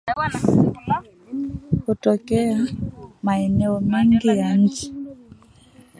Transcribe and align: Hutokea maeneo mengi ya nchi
Hutokea 1.85 2.67
maeneo 3.23 3.79
mengi 3.81 4.27
ya 4.27 4.55
nchi 4.55 4.93